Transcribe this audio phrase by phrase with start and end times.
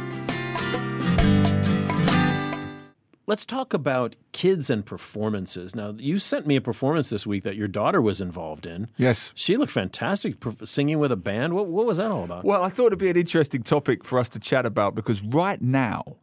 [3.28, 5.74] Let's talk about kids and performances.
[5.74, 8.88] Now, you sent me a performance this week that your daughter was involved in.
[8.96, 9.32] Yes.
[9.34, 11.54] She looked fantastic singing with a band.
[11.54, 12.44] What, what was that all about?
[12.44, 15.60] Well, I thought it'd be an interesting topic for us to chat about because right
[15.60, 16.18] now,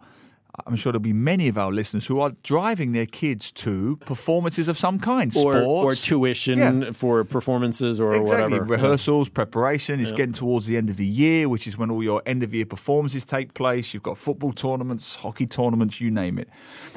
[0.68, 4.68] I'm sure there'll be many of our listeners who are driving their kids to performances
[4.68, 6.92] of some kind, or, sports or tuition Yeah.
[6.92, 8.60] for performances or Exactly.
[8.60, 8.64] whatever.
[8.72, 10.00] Rehearsals, preparation.
[10.00, 12.54] It's getting towards the end of the year, which is when all your end of
[12.54, 13.94] year performances take place.
[13.96, 16.50] You've got football tournaments, hockey tournaments, you name it.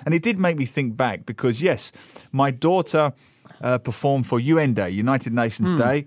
[0.04, 1.92] And it did make me think back because, yes,
[2.32, 3.12] my daughter
[3.62, 5.78] uh, performed for UN Day, United Nations Hmm.
[5.78, 6.06] Day.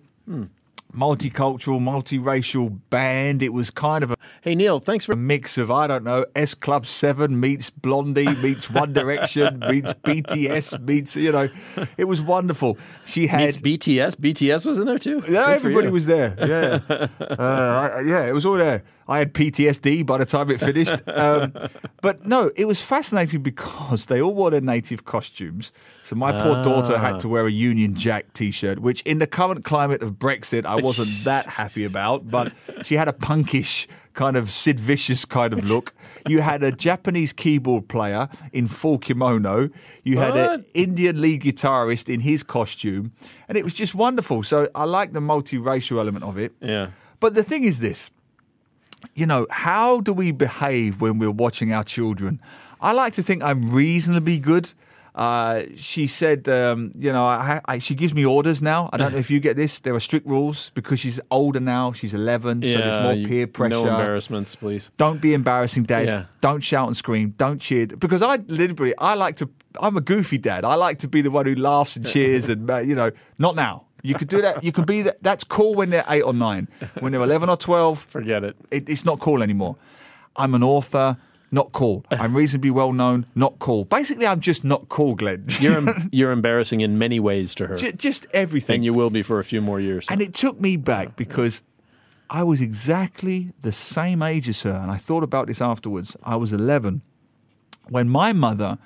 [0.94, 3.44] Multicultural, multiracial band.
[3.44, 6.26] It was kind of a Hey, Neil, thanks for a mix of I don't know
[6.36, 11.50] S Club Seven meets Blondie meets One Direction meets BTS meets you know,
[11.98, 12.78] it was wonderful.
[13.04, 14.16] She had meets BTS.
[14.16, 15.22] BTS was in there too.
[15.28, 16.36] yeah, Good everybody was there.
[16.40, 16.80] Yeah,
[17.20, 18.84] uh, I, yeah, it was all there.
[19.10, 21.02] I had PTSD by the time it finished.
[21.20, 21.54] Um,
[22.02, 25.72] but no, it was fascinating because they all wore their native costumes.
[26.02, 27.00] So my poor daughter Ah.
[27.00, 30.76] had to wear a Union Jack T-shirt, which in the current climate of Brexit, I
[30.76, 32.30] wasn't that happy about.
[32.30, 32.54] But
[32.86, 35.94] she had a punkish kind of Sid Vicious kind of look.
[36.28, 39.70] You had a Japanese keyboard player in full kimono.
[40.04, 43.12] You had an Indian lead guitarist in his costume,
[43.50, 44.44] and it was just wonderful.
[44.44, 46.54] So I like the multiracial element of it.
[46.62, 46.92] Yeah.
[47.20, 48.12] But the thing is this
[49.14, 52.40] you know, how do we behave when we're watching our children?
[52.82, 54.74] I like to think I'm reasonably good.
[55.16, 58.90] Uh, she said, um, you know, I, I, she gives me orders now.
[58.94, 59.80] I don't know if you get this.
[59.82, 61.92] There are strict rules because she's older now.
[61.92, 63.72] She's 11, so there's more you- peer pressure.
[63.76, 64.92] No embarrassments, please.
[64.96, 66.08] Don't be embarrassing, Dad.
[66.08, 66.26] Yeah.
[66.40, 67.34] Don't shout and scream.
[67.38, 67.88] Don't cheer.
[67.88, 69.50] Because I literally, I like to.
[69.82, 70.64] I'm a goofy dad.
[70.64, 73.86] I like to be the one who laughs and cheers, and you know, not now.
[74.02, 74.64] You could do that.
[74.64, 75.22] You can be that.
[75.22, 76.68] That's cool when they're eight or nine.
[77.00, 78.56] When they're eleven or twelve, Forget it.
[78.72, 79.76] it, it's not cool anymore.
[80.36, 81.18] I'm an author.
[81.52, 82.06] Not cool.
[82.12, 83.26] I'm reasonably well known.
[83.34, 83.84] Not cool.
[83.84, 85.46] Basically, I'm just not cool, Glenn.
[85.60, 88.76] You're em- you're embarrassing in many ways to her, Ju- just everything.
[88.76, 90.06] and you will be for a few more years.
[90.12, 91.62] And it took me back because
[92.30, 94.76] I was exactly the same age as her.
[94.76, 96.16] And I thought about this afterwards.
[96.24, 97.02] I was 11
[97.90, 98.78] when my mother,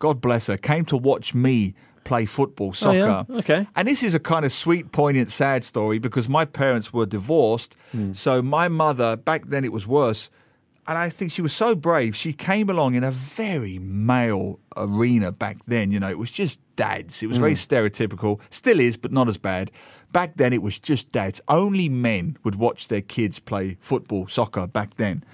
[0.00, 1.74] God bless her, came to watch me
[2.08, 3.06] play football, Oh, yeah?
[3.06, 3.32] soccer.
[3.40, 3.66] Okay.
[3.76, 7.76] And this is a kind of sweet, poignant, sad story because my parents were divorced.
[7.92, 8.12] Hmm.
[8.14, 10.30] So my mother, back then it was worse.
[10.88, 12.16] And I think she was so brave.
[12.16, 15.92] She came along in a very male arena back then.
[15.92, 17.22] You know, it was just dads.
[17.22, 18.40] It was very stereotypical.
[18.48, 19.70] Still is, but not as bad.
[20.12, 21.42] Back then, it was just dads.
[21.46, 25.24] Only men would watch their kids play football, soccer back then.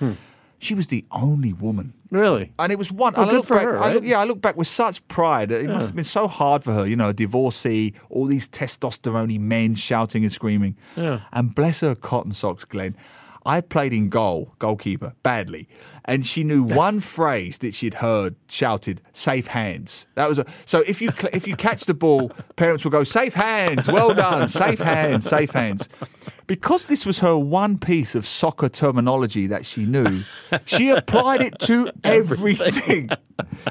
[0.64, 1.92] She was the only woman.
[2.10, 3.12] really, And it was one.
[3.16, 5.06] Oh, I good look for back, her, I look, yeah, I look back with such
[5.08, 5.50] pride.
[5.52, 9.38] It must have been so hard for her, you know, a divorcee, all these testosterone
[9.40, 10.76] men shouting and screaming.
[10.96, 11.20] Yeah.
[11.32, 12.96] And bless her cotton socks, Glenn.
[13.46, 15.68] I played in goal, goalkeeper, badly,
[16.06, 20.80] and she knew one phrase that she'd heard shouted, "Safe hands." That was a, so.
[20.86, 24.78] If you if you catch the ball, parents will go, "Safe hands, well done, safe
[24.78, 25.90] hands, safe hands."
[26.46, 30.22] Because this was her one piece of soccer terminology that she knew,
[30.64, 33.08] she applied it to everything.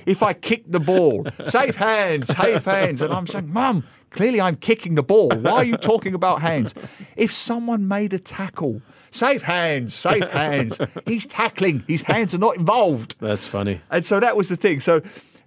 [0.06, 3.02] if I kicked the ball, safe hands, safe hands.
[3.02, 5.30] And I'm saying, Mum, clearly I'm kicking the ball.
[5.30, 6.74] Why are you talking about hands?
[7.16, 8.82] If someone made a tackle,
[9.12, 10.80] safe hands, safe hands.
[11.06, 13.16] He's tackling, his hands are not involved.
[13.20, 13.82] that's funny.
[13.92, 14.80] And so that was the thing.
[14.80, 15.02] So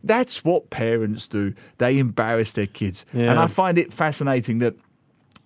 [0.04, 1.54] that's what parents do.
[1.78, 3.04] They embarrass their kids.
[3.12, 4.74] And I find it fascinating that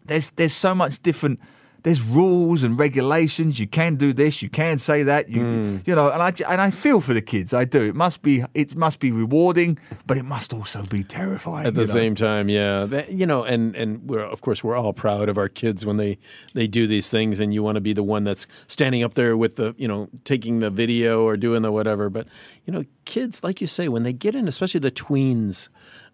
[0.05, 1.41] there's there's so much different
[1.83, 3.59] there's rules and regulations.
[3.59, 5.29] You can do this, you can say that.
[5.29, 5.77] You Hmm.
[5.87, 7.53] you know, and I and I feel for the kids.
[7.55, 7.83] I do.
[7.83, 11.67] It must be it must be rewarding, but it must also be terrifying.
[11.67, 11.87] At the know?
[12.01, 15.37] same time, yeah, That- you know, and and we're of course we're all proud of
[15.39, 16.19] our kids when they
[16.55, 19.37] they do these things, and you want to be the one that's standing up there
[19.37, 22.11] with the you know taking the video or doing the whatever.
[22.11, 22.27] But
[22.67, 25.69] you know, kids, like you say, when they get in, especially the tweens,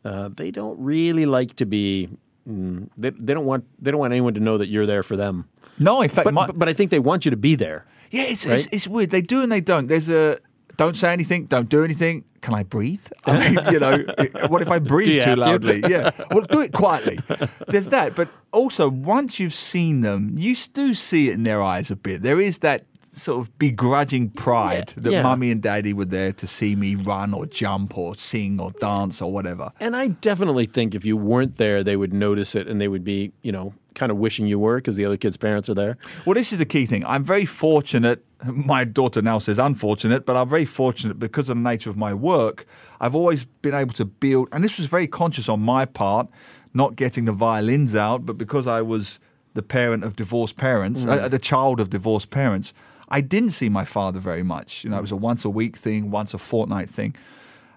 [0.05, 2.09] uh, they don't really like to be.
[2.49, 5.17] Mm, they, they don't want they don't want anyone to know that you're there for
[5.17, 5.49] them.
[5.79, 7.85] No, in fact, But my, but, I think they want you to be there.
[8.11, 8.55] Yeah, it's, Right?
[8.55, 9.11] it's it's weird.
[9.11, 9.89] They do and they don't.
[9.89, 10.39] There's a
[10.77, 12.25] don't say anything, don't do anything.
[12.43, 13.07] Can I breathe?
[13.25, 14.05] I mean, you know,
[14.49, 15.45] what if I breathe too have to?
[15.45, 15.83] loudly?
[15.89, 17.19] Yeah, well, do it quietly.
[17.67, 21.91] There's that, but also once you've seen them, you do see it in their eyes
[21.91, 22.23] a bit.
[22.23, 22.85] There is that
[23.17, 25.23] sort of begrudging pride Yeah, that yeah.
[25.23, 29.23] mummy and daddy were there to see me run or jump or sing or dance
[29.23, 29.73] or whatever.
[29.81, 33.05] And I definitely think if you weren't there, they would notice it and they would
[33.05, 35.97] be, you know, kind of wishing you were because the other kids' parents are there?
[36.27, 37.03] Well, this is the key thing.
[37.07, 38.23] I'm very fortunate.
[38.47, 42.13] My daughter now says unfortunate, but I'm very fortunate because of the nature of my
[42.13, 42.67] work.
[43.01, 46.29] I've always been able to build, and this was very conscious on my part,
[46.75, 49.19] not getting the violins out, but because I was
[49.55, 51.09] the parent of divorced parents, Mm.
[51.19, 52.75] uh, the child of divorced parents,
[53.09, 54.85] I didn't see my father very much.
[54.85, 57.15] You know, it was a once a week thing, once a fortnight thing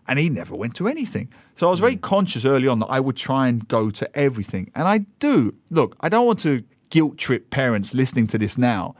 [0.09, 1.31] and he never went to anything.
[1.53, 2.01] So I was very mm.
[2.01, 4.71] conscious early on that I would try and go to everything.
[4.73, 5.53] And I do.
[5.69, 8.95] Look, I don't want to guilt trip parents listening to this now.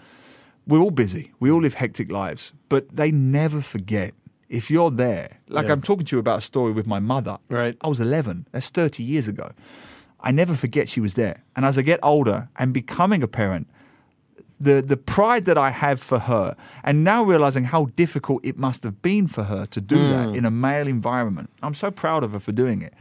[0.68, 4.14] We're all busy, we all live hectic lives, but they never forget.
[4.50, 5.74] If you're there, like Yeah.
[5.74, 7.38] I'm talking to you about a story with my mother.
[7.50, 7.76] Right.
[7.82, 8.48] I was 11.
[8.52, 9.52] That's 30 years ago.
[10.20, 11.44] I never forget she was there.
[11.56, 13.68] And as I get older and becoming a parent,
[14.60, 18.84] the the pride that I have for her, and now realizing how difficult it must
[18.84, 20.38] have been for her to do that mm.
[20.38, 21.50] in a male environment.
[21.64, 22.94] I'm so proud of her for doing it.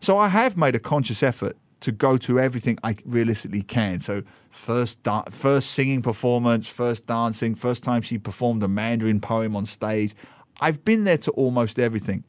[0.00, 4.00] So I have made a conscious effort to go to everything I realistically can.
[4.00, 9.54] So first da- first singing performance, first dancing, first time she performed a Mandarin poem
[9.54, 10.14] on stage.
[10.60, 12.24] I've been there to almost everything.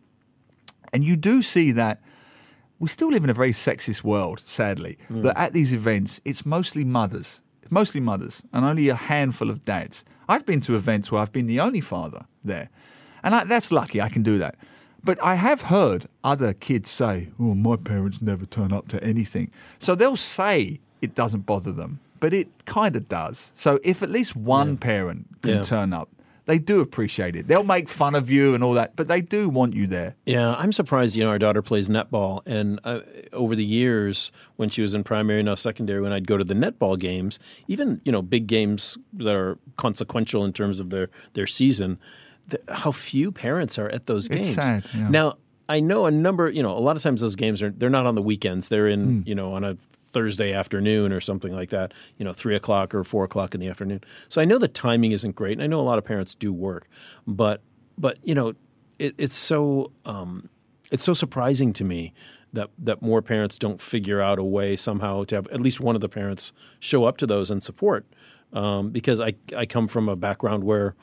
[0.94, 2.02] And you do see that
[2.80, 4.98] we still live in a very sexist world, sadly.
[5.10, 5.24] Mm.
[5.24, 10.04] That at these events, it's mostly mothers, mostly mothers, and only a handful of dads.
[10.30, 12.70] I've been to events where I've been the only father there,
[13.24, 14.02] and I, that's lucky.
[14.02, 14.56] I can do that.
[15.04, 19.52] But I have heard other kids say, "Oh, my parents never turn up to anything,"
[19.80, 23.52] so they'll say it doesn't bother them, but it kind of does.
[23.56, 25.62] So if at least one parent can Yeah.
[25.62, 26.10] turn up.
[26.48, 27.48] They do appreciate it.
[27.48, 30.16] They'll make fun of you and all that, but they do want you there.
[30.26, 31.16] Yeah, I'm surprised.
[31.16, 33.02] You know, our daughter plays netball, and uh,
[33.34, 36.44] over the years, when she was in primary and now secondary, when I'd go to
[36.46, 41.10] the netball games, even you know big games that are consequential in terms of their
[41.34, 42.00] their season,
[42.50, 44.54] th- how few parents are at those games.
[44.56, 45.10] sad, yeah.
[45.10, 45.38] Now,
[45.70, 46.50] I know a number.
[46.50, 48.70] You know, a lot of times those games are they're not on the weekends.
[48.70, 49.22] They're in Hmm.
[49.28, 49.76] you know on a
[50.18, 51.94] Thursday afternoon or something like that.
[52.18, 54.02] You know, three o'clock or four o'clock in the afternoon.
[54.30, 56.52] So I know the timing isn't great, and I know a lot of parents do
[56.52, 56.88] work,
[57.28, 57.62] but
[58.00, 58.54] but you know,
[58.98, 60.50] it, it's so um,
[60.92, 62.14] it's so surprising to me
[62.52, 65.94] that that more parents don't figure out a way somehow to have at least one
[65.94, 68.08] of the parents show up to those and support.
[68.54, 70.96] Um, because I I come from a background where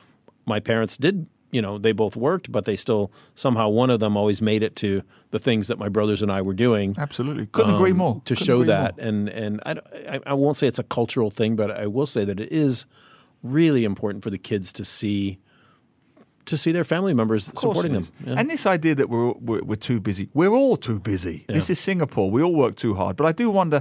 [0.45, 4.17] my parents did you know they both worked, but they still somehow one of them
[4.17, 6.97] always made it to the things that my brothers and I were doing.
[6.99, 7.47] Absolutely.
[7.47, 8.15] Couldn't agree um, more.
[8.25, 9.07] To Couldn't show that, more.
[9.07, 9.73] and and I,
[10.15, 12.87] I I won't say it's a cultural thing, but I will say that it is
[13.43, 15.39] really important for the kids to see
[16.47, 18.09] to see their family members supporting them.
[18.27, 18.35] Yeah.
[18.39, 21.45] And this idea that we're, we're we're too busy, we're all too busy.
[21.49, 22.31] This is Singapore.
[22.33, 23.17] We all work too hard.
[23.17, 23.81] But I do wonder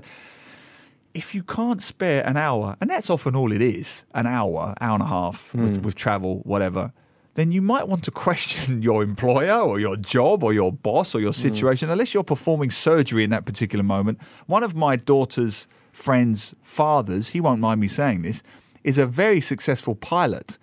[1.14, 4.94] if you can't spare an hour, and that's often all it is, an hour, hour
[4.94, 6.92] and a half with, with travel, whatever.
[7.36, 11.20] Then you might want to question your employer or your job or your boss or
[11.20, 11.42] your Hmm.
[11.50, 14.22] situation, unless you're performing surgery in that particular moment.
[14.48, 18.44] One of my daughter's friends' fathers, he won't mind me saying this,
[18.84, 20.58] is a very successful pilot.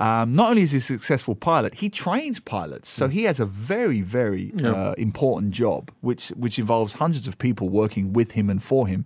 [0.00, 2.88] Um, not only is he a successful pilot, he trains pilots.
[2.88, 7.68] So he has a very, very uh, important job, which which involves hundreds of people
[7.68, 9.04] working with him and for him.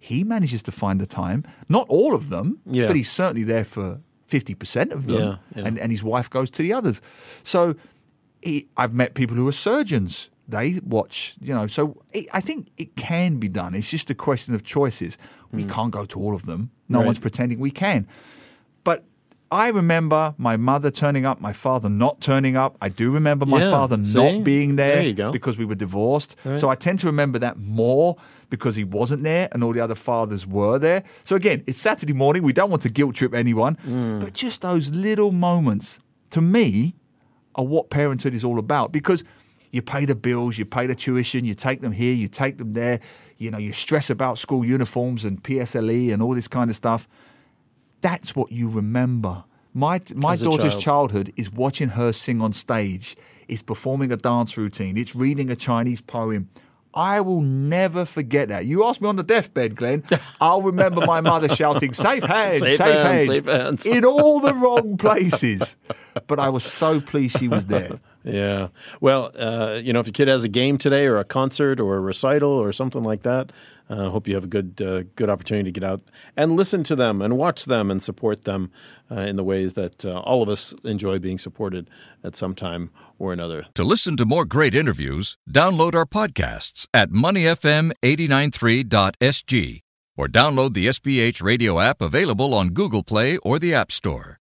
[0.00, 1.44] He manages to find the time.
[1.68, 2.88] Not all of them, Yeah.
[2.88, 5.66] but he's certainly there for fifty percent of them, Yeah, yeah.
[5.66, 7.00] And, and his wife goes to the others.
[7.42, 7.74] So
[8.42, 10.30] he, I've met people who are surgeons.
[10.48, 11.66] They watch, you know.
[11.66, 13.74] So it, I think it can be done.
[13.74, 15.18] It's just a question of choices.
[15.50, 15.70] We mm.
[15.70, 16.70] can't go to all of them.
[16.88, 16.98] No.
[16.98, 17.06] Right.
[17.06, 18.06] one's pretending we can.
[19.50, 22.76] I remember my mother turning up, my father not turning up.
[22.80, 24.14] I do remember my Yeah, father see?
[24.16, 26.34] not being there, There because we were divorced.
[26.56, 28.16] So I tend to remember that more
[28.50, 31.04] because he wasn't there and all the other fathers were there.
[31.22, 32.42] So again, it's Saturday morning.
[32.42, 34.20] We don't want to guilt trip anyone, Mm.
[34.20, 36.00] but just those little moments
[36.30, 36.94] to me
[37.54, 39.22] are what parenthood is all about because
[39.70, 42.72] you pay the bills, you pay the tuition, you take them here, you take them
[42.72, 42.98] there,
[43.38, 47.06] you know, you stress about school uniforms and PSLE and all this kind of stuff.
[48.00, 49.44] That's what you remember.
[49.74, 50.82] My my As daughter's child.
[50.82, 53.16] childhood is watching her sing on stage,
[53.48, 56.48] It's performing a dance routine, it's reading a Chinese poem.
[56.94, 58.64] I will never forget that.
[58.64, 60.02] You asked me on the deathbed, Glenn.
[60.40, 64.40] I'll remember my mother shouting, "Safe hands, Safe safe, hands, hands, safe hands." in all
[64.40, 65.76] the wrong places.
[66.26, 68.00] But I was so pleased she was there.
[68.26, 68.68] Yeah.
[69.00, 71.94] Well, uh, you know, if your kid has a game today or a concert or
[71.94, 73.52] a recital or something like that,
[73.88, 76.00] I uh, hope you have a good uh, good opportunity to get out
[76.36, 78.72] and listen to them and watch them and support them
[79.12, 81.88] uh, in the ways that uh, all of us enjoy being supported
[82.24, 83.66] at some time or another.
[83.76, 89.82] To listen to more great interviews, download our podcasts at moneyfm893.sg
[90.16, 94.40] or download the SPH radio app available on Google Play or the App Store.